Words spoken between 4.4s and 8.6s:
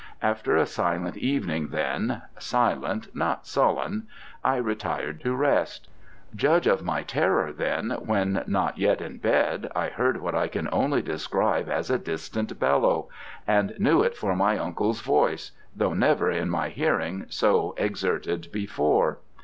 I retired to rest. Judge of my terror, when,